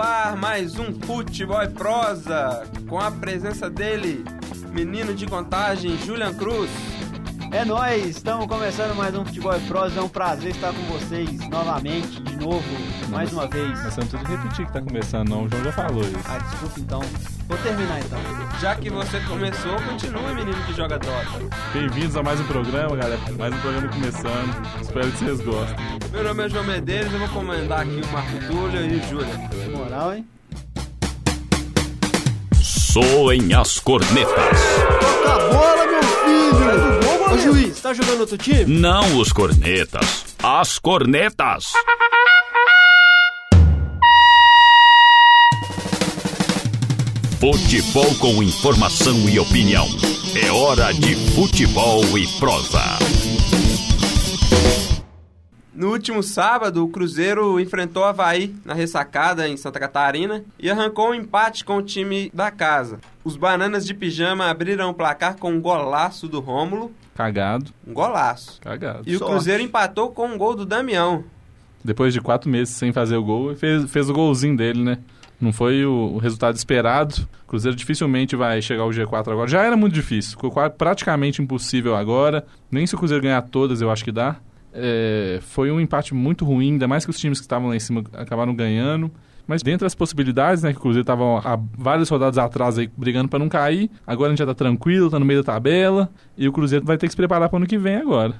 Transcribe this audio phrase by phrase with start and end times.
[0.00, 4.24] ar mais um Futebol e Prosa, com a presença dele,
[4.72, 6.70] menino de contagem, Julian Cruz.
[7.52, 11.48] É nóis, estamos começando mais um Futebol e Prosa, é um prazer estar com vocês
[11.48, 12.64] novamente, de novo,
[13.08, 13.70] mais uma vez.
[13.82, 16.20] Mas você não precisa repetir que tá começando não, o João já falou isso.
[16.26, 17.00] Ah, desculpa então,
[17.48, 18.18] vou terminar então.
[18.60, 21.56] Já que você começou, continua, menino que joga Dota.
[21.74, 23.20] Bem-vindos a mais um programa, galera.
[23.36, 24.80] Mais um programa começando.
[24.80, 25.76] Espero que vocês gostem.
[26.12, 29.69] Meu nome é João Medeiros, eu vou comandar aqui o Marco Túlio e o Júlia.
[30.00, 30.26] Moral, hein?
[32.62, 34.58] Soem as cornetas.
[35.00, 37.34] Toca a bola, meu filho!
[37.34, 38.64] Ô juiz, tá jogando outro time?
[38.64, 41.72] Não os cornetas, as cornetas.
[47.38, 49.86] Futebol com informação e opinião.
[50.34, 52.98] É hora de futebol e prosa.
[55.80, 61.08] No último sábado, o Cruzeiro enfrentou o Havaí na ressacada em Santa Catarina e arrancou
[61.08, 62.98] um empate com o time da casa.
[63.24, 68.60] Os Bananas de Pijama abriram o placar com um golaço do Rômulo, Cagado, um golaço.
[68.60, 69.04] cagado.
[69.06, 69.32] E o Sorte.
[69.32, 71.24] Cruzeiro empatou com um gol do Damião.
[71.82, 74.98] Depois de quatro meses sem fazer o gol, fez, fez o golzinho dele, né?
[75.40, 77.26] Não foi o, o resultado esperado.
[77.44, 79.48] O Cruzeiro dificilmente vai chegar ao G4 agora.
[79.48, 82.44] Já era muito difícil, ficou praticamente impossível agora.
[82.70, 84.36] Nem se o Cruzeiro ganhar todas, eu acho que dá.
[84.72, 87.80] É, foi um empate muito ruim, ainda mais que os times que estavam lá em
[87.80, 89.10] cima acabaram ganhando.
[89.46, 93.28] Mas dentre as possibilidades, né, que o Cruzeiro estava há várias rodadas atrás aí brigando
[93.28, 96.46] para não cair, agora a gente já tá tranquilo, tá no meio da tabela, e
[96.46, 98.34] o Cruzeiro vai ter que se preparar para o ano que vem agora.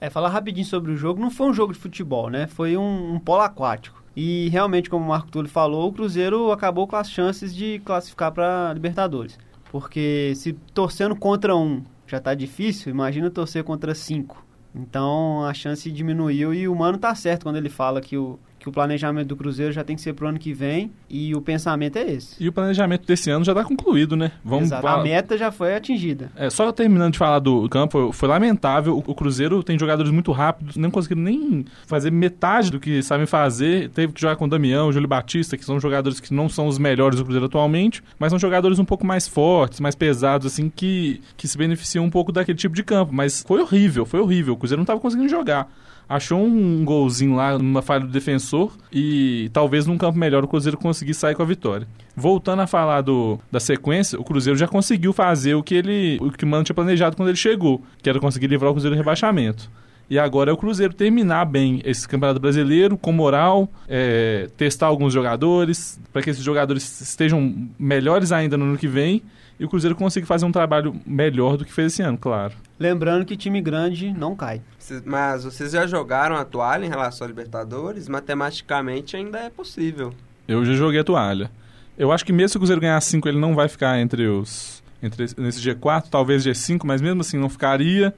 [0.00, 2.46] É, falar rapidinho sobre o jogo, não foi um jogo de futebol, né?
[2.46, 4.02] Foi um, um polo aquático.
[4.16, 8.32] E realmente, como o Marco Túlio falou, o Cruzeiro acabou com as chances de classificar
[8.32, 9.38] para Libertadores.
[9.70, 14.44] Porque se torcendo contra um já tá difícil, imagina torcer contra cinco.
[14.74, 18.68] Então a chance diminuiu e o Mano tá certo quando ele fala que o, que
[18.70, 21.98] o planejamento do Cruzeiro já tem que ser pro ano que vem e o pensamento
[21.98, 22.42] é esse.
[22.42, 24.32] E o planejamento desse ano já está concluído, né?
[24.42, 24.80] Vamos Exato.
[24.80, 26.32] fa- A meta já foi atingida.
[26.34, 28.96] É, só terminando de falar do campo, foi lamentável.
[28.96, 33.26] O, o Cruzeiro tem jogadores muito rápidos, não conseguiram nem fazer metade do que sabem
[33.26, 33.90] fazer.
[33.90, 36.66] Teve que jogar com o Damião, o Júlio Batista, que são jogadores que não são
[36.66, 40.70] os melhores do Cruzeiro atualmente, mas são jogadores um pouco mais fortes, mais pesados, assim,
[40.74, 43.12] que, que se beneficiam um pouco daquele tipo de campo.
[43.12, 44.54] Mas foi horrível, foi horrível.
[44.54, 45.68] O Cruzeiro não estava conseguindo jogar.
[46.08, 50.76] Achou um golzinho lá numa falha do defensor e talvez num campo melhor o Cruzeiro
[50.76, 51.88] conseguisse sair com a vitória.
[52.14, 56.30] Voltando a falar do, da sequência, o Cruzeiro já conseguiu fazer o que ele o
[56.30, 58.98] que o Mano tinha planejado quando ele chegou, que era conseguir livrar o Cruzeiro do
[58.98, 59.70] rebaixamento.
[60.08, 65.12] E agora é o Cruzeiro terminar bem esse Campeonato Brasileiro, com moral, é, testar alguns
[65.12, 69.22] jogadores, para que esses jogadores estejam melhores ainda no ano que vem
[69.58, 72.54] e o Cruzeiro consiga fazer um trabalho melhor do que fez esse ano, claro.
[72.78, 74.60] Lembrando que time grande não cai.
[75.04, 78.08] Mas vocês já jogaram a toalha em relação a Libertadores?
[78.08, 80.12] Matematicamente ainda é possível.
[80.48, 81.50] Eu já joguei a toalha.
[81.96, 84.82] Eu acho que mesmo se o Cruzeiro ganhar 5, ele não vai ficar entre os.
[85.00, 88.12] Entre, nesse G4, talvez G5, mas mesmo assim não ficaria.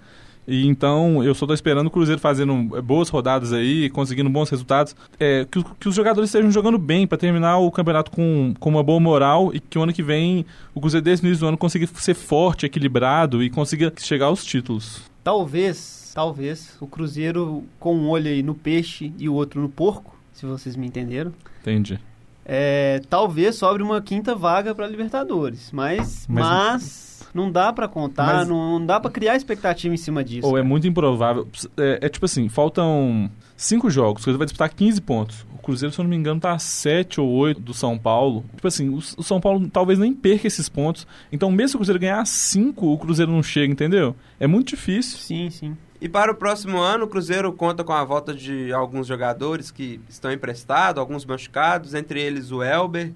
[0.49, 4.49] E então eu só tô esperando o Cruzeiro fazendo eh, boas rodadas aí, conseguindo bons
[4.49, 4.95] resultados.
[5.19, 8.83] É, que, que os jogadores estejam jogando bem para terminar o campeonato com, com uma
[8.83, 11.59] boa moral e que o ano que vem o Cruzeiro desde o início do ano
[11.59, 15.03] consiga ser forte, equilibrado e consiga chegar aos títulos.
[15.25, 20.17] Talvez, talvez, o Cruzeiro com um olho aí no peixe e o outro no porco,
[20.33, 21.33] se vocês me entenderam.
[21.61, 21.99] Entendi.
[22.45, 28.37] É, talvez sobre uma quinta vaga para Libertadores, mas, Mas- mas, não dá para contar,
[28.37, 30.47] Mas- não, não dá para criar expectativa em cima disso.
[30.47, 31.47] Ou é muito improvável.
[31.77, 35.47] É, é tipo assim, faltam cinco jogos, o Cruzeiro vai disputar 15 pontos.
[35.55, 38.45] O Cruzeiro, se eu não me engano, tá a 7 ou 8 do São Paulo.
[38.55, 41.07] Tipo assim, o, o São Paulo talvez nem perca esses pontos.
[41.33, 44.15] Então, mesmo se o Cruzeiro ganhar 5, o Cruzeiro não chega, entendeu?
[44.39, 45.19] É muito difícil.
[45.19, 45.77] Sim, sim.
[46.01, 49.99] E para o próximo ano, o Cruzeiro conta com a volta de alguns jogadores que
[50.09, 53.13] estão emprestados, alguns machucados, entre eles o Elber,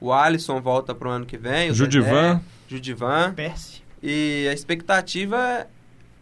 [0.00, 2.34] o Alisson volta para o ano que vem, o Judivan.
[2.34, 3.32] Dedé, Judivan.
[3.34, 3.82] Perse.
[4.02, 5.66] E a expectativa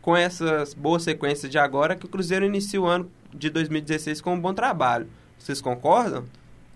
[0.06, 4.20] com essa boa sequência de agora, é que o Cruzeiro inicie o ano de 2016
[4.20, 5.08] com um bom trabalho.
[5.36, 6.22] Vocês concordam?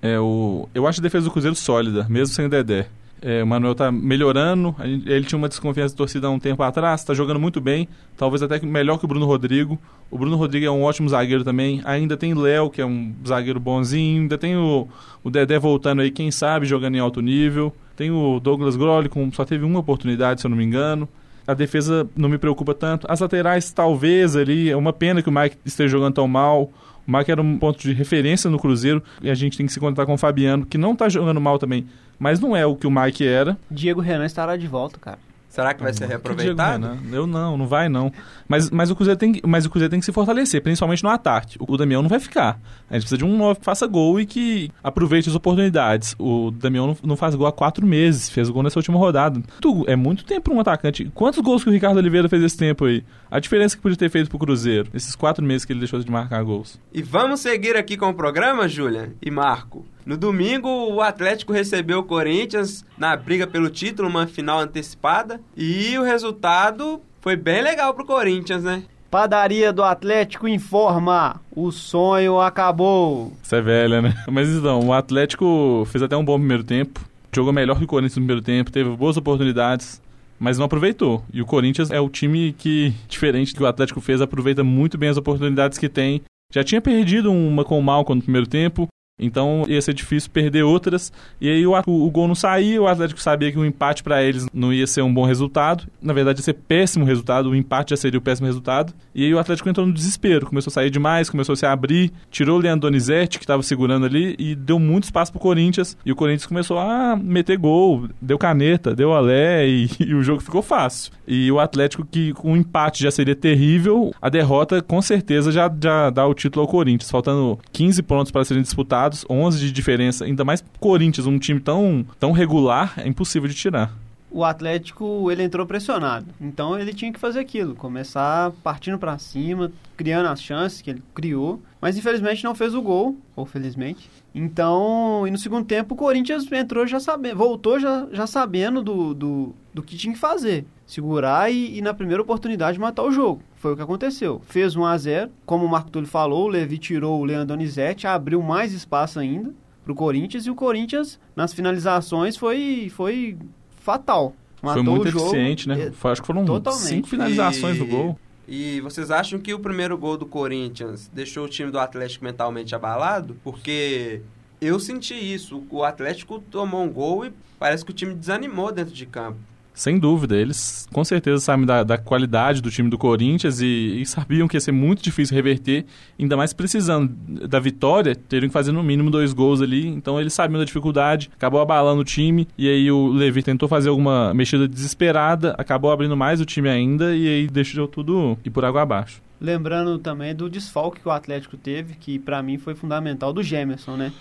[0.02, 2.88] É, o, eu acho a defesa do Cruzeiro sólida, mesmo sem o Dedé.
[3.22, 4.74] É, o Manuel tá melhorando.
[4.80, 7.86] Ele tinha uma desconfiança da torcida há um tempo atrás, tá jogando muito bem,
[8.16, 9.78] talvez até melhor que o Bruno Rodrigo.
[10.10, 11.82] O Bruno Rodrigo é um ótimo zagueiro também.
[11.84, 14.22] Ainda tem Léo, que é um zagueiro bonzinho.
[14.22, 14.88] Ainda tem o,
[15.22, 17.72] o Dedé voltando aí, quem sabe, jogando em alto nível.
[17.94, 21.08] Tem o Douglas Groli, com só teve uma oportunidade, se eu não me engano.
[21.46, 23.06] A defesa não me preocupa tanto.
[23.10, 24.70] As laterais, talvez ali.
[24.70, 26.72] É uma pena que o Mike esteja jogando tão mal.
[27.06, 29.02] O Mike era um ponto de referência no Cruzeiro.
[29.22, 31.58] E a gente tem que se contar com o Fabiano, que não tá jogando mal
[31.58, 31.86] também.
[32.18, 33.58] Mas não é o que o Mike era.
[33.70, 35.18] Diego Renan estará de volta, cara.
[35.50, 36.86] Será que vai ser Que Diego reaproveitado?
[36.86, 36.98] Renan?
[37.12, 38.12] Eu não, não vai não.
[38.48, 41.08] Mas, mas, o Cruzeiro tem, que- mas o Cruzeiro tem que se fortalecer, principalmente no
[41.10, 41.56] ataque.
[41.60, 42.58] O, o Damião não vai ficar.
[42.88, 46.14] A gente precisa de um novo que faça gol e que aproveite as oportunidades.
[46.18, 49.42] O Damião não, não faz gol há quatro meses, fez gol nessa última rodada.
[49.60, 51.10] Tu- é muito tempo para um atacante.
[51.14, 53.02] Quantos gols que o Ricardo Oliveira fez esse tempo aí?
[53.28, 56.10] A diferença que podia ter feito pro Cruzeiro, esses quatro meses que ele deixou de
[56.10, 56.78] marcar gols.
[56.94, 59.84] E vamos seguir aqui com o programa, Júlia e Marco.
[60.04, 65.40] No domingo, o Atlético recebeu o Corinthians na briga pelo título, uma final antecipada.
[65.56, 68.84] E o resultado foi bem legal pro Corinthians, né?
[69.10, 73.32] Padaria do Atlético informa: o sonho acabou.
[73.42, 74.14] Isso é velha, né?
[74.30, 77.00] Mas então, o Atlético fez até um bom primeiro tempo.
[77.32, 80.02] Jogou melhor que o Corinthians no primeiro tempo, teve boas oportunidades,
[80.36, 81.22] mas não aproveitou.
[81.32, 84.98] E o Corinthians é o time que, diferente do que o Atlético fez, aproveita muito
[84.98, 86.22] bem as oportunidades que tem.
[86.52, 88.88] Já tinha perdido uma com o Malcom no primeiro tempo,
[89.20, 91.12] então ia ser difícil perder outras.
[91.40, 94.46] E aí o, o, gol não saía, o Atlético sabia que o empate para eles
[94.52, 95.84] não ia ser um bom resultado.
[96.00, 98.92] Na verdade, ia ser péssimo resultado, o empate já seria o péssimo resultado.
[99.14, 102.12] E aí o Atlético entrou no desespero, começou a sair demais, começou a se abrir,
[102.30, 105.96] tirou o Leandro Donizete, que estava segurando ali, e deu muito espaço pro Corinthians.
[106.04, 110.40] E o Corinthians começou a meter gol, deu caneta, deu alé, e, e o jogo
[110.40, 111.12] ficou fácil.
[111.26, 115.70] E o Atlético, que com o empate já seria terrível, a derrota com certeza já,
[115.82, 120.24] já dá o título ao Corinthians, faltando 15 pontos para serem disputados, 11 de diferença,
[120.24, 123.92] ainda mais Corinthians, um time tão, tão regular, é impossível de tirar.
[124.32, 126.26] O Atlético, ele entrou pressionado.
[126.40, 131.02] Então ele tinha que fazer aquilo, começar partindo pra cima, criando as chances que ele
[131.12, 134.08] criou, mas infelizmente não fez o gol, ou felizmente.
[134.32, 139.12] Então, e no segundo tempo o Corinthians entrou já sabendo, voltou já, já sabendo do,
[139.14, 140.64] do, do que tinha que fazer.
[140.90, 143.40] Segurar e, e na primeira oportunidade matar o jogo.
[143.54, 144.40] Foi o que aconteceu.
[144.44, 148.08] Fez 1 a 0 como o Marco Túlio falou, o Levi tirou o Leandro Donizete,
[148.08, 149.54] abriu mais espaço ainda
[149.84, 153.38] pro Corinthians e o Corinthians nas finalizações foi, foi
[153.76, 154.34] fatal.
[154.60, 155.80] Foi muito eficiente, né?
[155.86, 156.84] É, Foi- acho que foram Totalmente.
[156.88, 158.18] cinco finalizações E- do gol.
[158.48, 162.74] E vocês acham que o primeiro gol do Corinthians deixou o time do Atlético mentalmente
[162.74, 163.36] abalado?
[163.44, 164.22] Porque
[164.60, 165.62] eu senti isso.
[165.70, 169.38] O Atlético tomou um gol e parece que o time desanimou dentro de campo.
[169.80, 174.04] Sem dúvida, eles com certeza sabem da, da qualidade do time do Corinthians e, e
[174.04, 175.86] sabiam que ia ser muito difícil reverter,
[176.18, 177.10] ainda mais precisando
[177.48, 181.30] da vitória, teriam que fazer no mínimo dois gols ali, então eles sabiam da dificuldade,
[181.34, 186.14] acabou abalando o time, e aí o Levi tentou fazer alguma mexida desesperada, acabou abrindo
[186.14, 189.22] mais o time ainda, e aí deixou tudo ir por água abaixo.
[189.40, 193.96] Lembrando também do desfalque que o Atlético teve, que pra mim foi fundamental, do Gemerson,
[193.96, 194.12] né?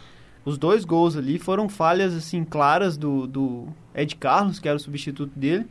[0.45, 4.79] Os dois gols ali foram falhas, assim, claras do, do Ed Carlos, que era o
[4.79, 5.65] substituto dele.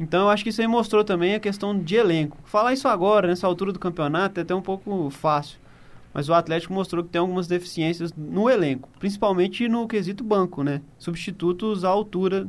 [0.00, 2.38] Então eu acho que isso aí mostrou também a questão de elenco.
[2.44, 5.60] Falar isso agora, nessa altura do campeonato, é até um pouco fácil.
[6.12, 10.82] Mas o Atlético mostrou que tem algumas deficiências no elenco, principalmente no quesito banco, né?
[10.98, 12.46] Substitutos à altura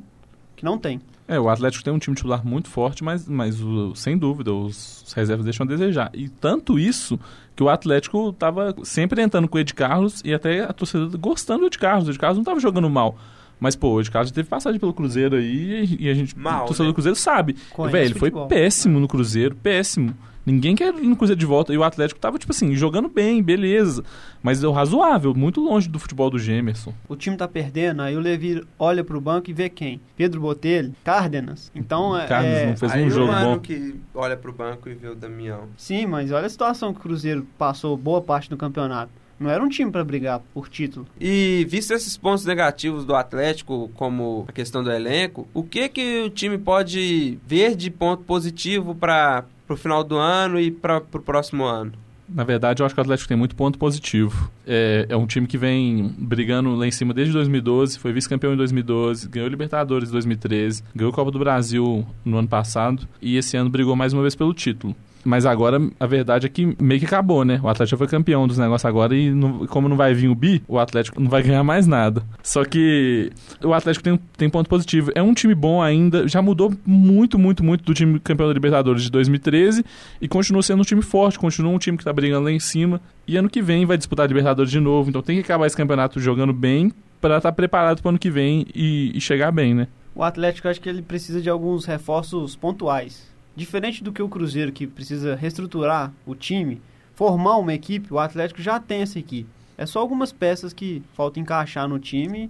[0.56, 1.00] que não tem.
[1.28, 5.04] É, o Atlético tem um time titular muito forte, mas, mas o- sem dúvida, os,
[5.08, 6.12] os reservas deixam a desejar.
[6.14, 7.18] E tanto isso
[7.56, 11.62] que o Atlético estava sempre entrando com o Ed Carlos e até a torcida gostando
[11.62, 12.08] do Ed Carlos.
[12.08, 13.18] O Ed Carlos não estava jogando mal.
[13.60, 16.68] Mas, pô, o Ed Carlos teve passagem pelo Cruzeiro aí e a gente, Mal, o
[16.68, 16.92] torcedor né?
[16.92, 17.56] do Cruzeiro sabe.
[17.90, 18.48] Velho, ele foi futebol.
[18.48, 20.14] péssimo no Cruzeiro, péssimo.
[20.46, 21.74] Ninguém quer ir no Cruzeiro de volta.
[21.74, 24.04] E o Atlético tava, tipo assim, jogando bem, beleza.
[24.42, 26.94] Mas é o razoável, muito longe do futebol do Gemerson.
[27.08, 30.02] o time tá perdendo, aí o Levi olha pro banco e vê quem?
[30.18, 31.72] Pedro Botelho, Cárdenas.
[31.74, 32.28] Então é.
[32.28, 33.60] Carlos é- não fez Aí um o jogo bom.
[33.60, 35.70] que olha pro banco e vê o Damião.
[35.78, 39.12] Sim, mas olha a situação que o Cruzeiro passou boa parte do campeonato.
[39.40, 41.06] Não era um time pra brigar por título.
[41.20, 46.22] E visto esses pontos negativos do Atlético, como a questão do elenco, o que que
[46.22, 51.20] o time pode ver de ponto positivo para o final do ano e para o
[51.20, 51.94] próximo ano?
[52.28, 54.50] Na verdade, eu acho que o Atlético tem muito ponto positivo.
[54.66, 58.58] É, é um time que vem brigando lá em cima desde 2012, foi vice-campeão em
[58.58, 63.70] 2012, ganhou Libertadores em 2013, ganhou Copa do Brasil no ano passado e esse ano
[63.70, 64.96] brigou mais uma vez pelo título.
[65.26, 67.60] Mas agora a verdade é que meio que acabou, né?
[67.64, 70.62] O Atlético foi campeão dos negócios agora e não- como não vai vir o bi,
[70.68, 72.24] o Atlético não vai ganhar mais nada.
[72.42, 73.32] Só que
[73.64, 75.12] o Atlético tem, tem ponto positivo.
[75.16, 79.04] É um time bom ainda, já mudou muito, muito, muito do time campeão da Libertadores
[79.04, 79.86] de 2013
[80.22, 83.00] e continua sendo um time forte, continua um time que tá brigando lá em cima.
[83.26, 85.78] E ano que vem vai disputar a Libertadores de novo, então tem que acabar esse
[85.78, 89.88] campeonato jogando bem para estar preparado para ano que vem e, e chegar bem, né?
[90.14, 93.33] O Atlético acho que ele precisa de alguns reforços pontuais.
[93.56, 96.82] Diferente do que o Cruzeiro, que precisa reestruturar o time,
[97.16, 99.50] formar uma equipe, o Atlético já tem essa equipe.
[99.78, 102.50] É só algumas peças que falta encaixar no time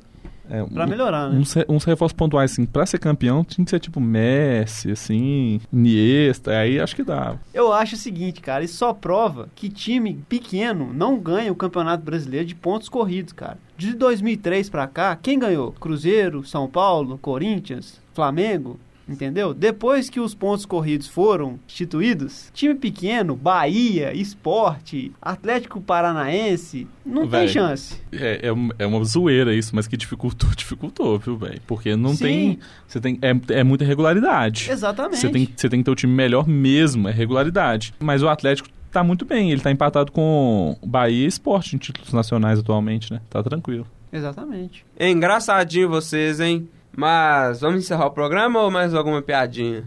[0.49, 1.39] É, pra melhorar, né?
[1.39, 6.51] uns, uns reforços pontuais, assim, pra ser campeão tinha que ser tipo Messi, assim, Iniesta,
[6.51, 7.37] aí acho que dá.
[7.53, 12.03] Eu acho o seguinte, cara, isso só prova que time pequeno não ganha o Campeonato
[12.03, 13.57] Brasileiro de pontos corridos, cara.
[13.77, 15.71] De 2003 pra cá, quem ganhou?
[15.71, 18.77] Cruzeiro, São Paulo, Corinthians, Flamengo?
[19.07, 19.53] Entendeu?
[19.53, 27.41] Depois que os pontos corridos foram instituídos, time pequeno, Bahia, Esporte, Atlético Paranaense, não Véi,
[27.41, 28.01] tem chance.
[28.11, 31.59] É, é, é uma zoeira isso, mas que dificultou, dificultou, viu, velho?
[31.67, 32.23] Porque não Sim.
[32.23, 32.59] tem.
[32.87, 33.19] Você tem.
[33.21, 34.71] É, é muita regularidade.
[34.71, 35.17] Exatamente.
[35.17, 37.93] Você tem, você tem que ter o time melhor mesmo, é regularidade.
[37.99, 42.13] Mas o Atlético tá muito bem, ele tá empatado com Bahia e Esporte em títulos
[42.13, 43.19] nacionais atualmente, né?
[43.29, 43.85] Tá tranquilo.
[44.13, 44.85] Exatamente.
[44.95, 46.69] É engraçadinho vocês, hein?
[46.95, 49.83] Mas vamos encerrar o programa ou mais alguma piadinha?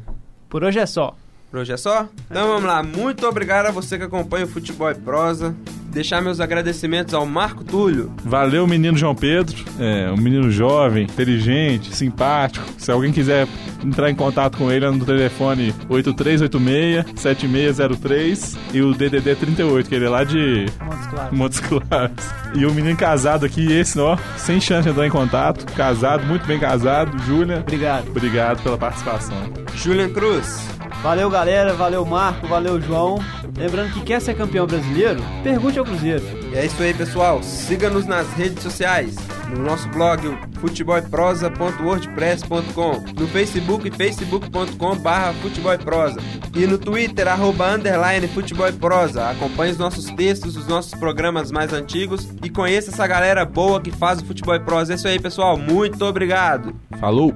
[0.49, 1.15] Por hoje é só.
[1.51, 2.09] Por hoje é só?
[2.31, 2.83] Então vamos lá.
[2.83, 5.55] Muito obrigado a você que acompanha o Futebol e Prosa.
[5.97, 8.13] Deixar meus agradecimentos ao Marco Túlio.
[8.23, 9.57] Valeu, menino João Pedro.
[9.81, 12.67] É, um menino jovem, inteligente, simpático.
[12.77, 13.49] Se alguém quiser
[13.83, 20.05] entrar em contato com ele, é no telefone 8386-7603 e o DDD 38, que ele
[20.05, 21.39] é lá de Montes Claros.
[21.39, 22.13] Montes Claros.
[22.55, 25.65] E o menino casado aqui, esse, ó, sem chance de entrar em contato.
[25.73, 27.19] Casado, muito bem casado.
[27.25, 28.11] Júlia, Obrigado.
[28.11, 29.51] obrigado pela participação.
[29.75, 30.76] Julian Cruz.
[31.07, 31.73] Valeu, galera.
[31.73, 32.49] Valeu, Marco.
[32.49, 33.25] Valeu, João.
[33.57, 35.23] Lembrando que quer ser campeão brasileiro?
[35.45, 36.25] Pergunte ao Cruzeiro.
[36.53, 37.41] E é isso aí, pessoal.
[37.45, 39.15] Siga-nos nas redes sociais.
[39.49, 46.19] No nosso blog, o futeboleprosa.wordpress.com No Facebook, facebook.com barra futeboleprosa
[46.53, 52.29] E no Twitter, arroba underline futeboleprosa Acompanhe os nossos textos, os nossos programas mais antigos
[52.43, 55.57] E conheça essa galera boa que faz o Futebol Prosa É isso aí, pessoal.
[55.57, 56.75] Muito obrigado.
[56.99, 57.33] Falou!